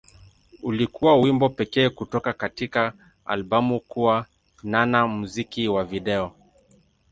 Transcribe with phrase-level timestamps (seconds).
[0.63, 2.93] Ulikuwa wimbo pekee kutoka katika
[3.25, 4.25] albamu kuwa
[4.63, 6.33] na na muziki wa video.